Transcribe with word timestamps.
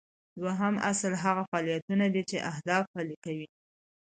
دوهم 0.41 0.75
اصل 0.91 1.11
هغه 1.23 1.43
فعالیتونه 1.49 2.05
دي 2.13 2.23
چې 2.29 2.37
اهداف 2.51 2.83
پلي 2.93 3.15
کوي. 3.25 3.47